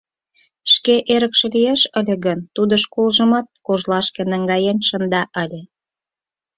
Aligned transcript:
Шке 0.73 0.95
эрыкше 1.13 1.47
лиеш 1.55 1.81
ыле 1.99 2.15
гын, 2.25 2.39
тудо 2.55 2.73
школжымат 2.83 3.47
кожлашке 3.65 4.23
наҥгаен 4.31 4.79
шында 4.87 5.23
ыле. 5.43 5.61